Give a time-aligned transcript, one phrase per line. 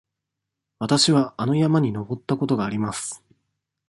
[0.79, 3.23] わたしはあの山に登ったことがあります。